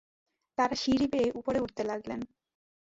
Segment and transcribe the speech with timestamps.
[0.57, 2.19] তারা সিঁড়ি বেয়ে উপরে উঠতে লাগলেন।